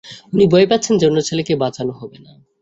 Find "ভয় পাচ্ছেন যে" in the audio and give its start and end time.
0.47-1.05